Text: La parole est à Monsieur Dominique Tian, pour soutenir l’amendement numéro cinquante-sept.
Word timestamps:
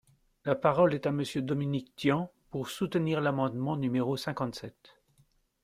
La 0.45 0.55
parole 0.55 0.95
est 0.95 1.05
à 1.05 1.11
Monsieur 1.11 1.43
Dominique 1.43 1.95
Tian, 1.95 2.31
pour 2.49 2.69
soutenir 2.71 3.21
l’amendement 3.21 3.77
numéro 3.77 4.17
cinquante-sept. 4.17 4.99